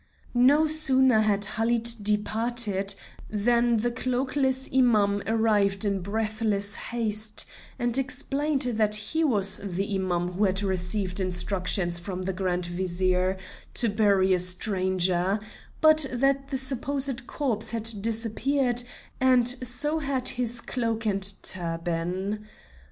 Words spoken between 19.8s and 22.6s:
had his cloak and turban.